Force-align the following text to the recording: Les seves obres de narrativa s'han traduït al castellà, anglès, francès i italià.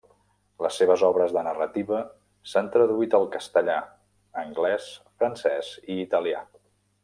Les 0.65 0.77
seves 0.81 1.03
obres 1.09 1.35
de 1.35 1.43
narrativa 1.47 1.99
s'han 2.53 2.71
traduït 2.77 3.13
al 3.19 3.27
castellà, 3.37 3.77
anglès, 4.47 4.91
francès 5.23 5.73
i 5.85 6.03
italià. 6.09 6.45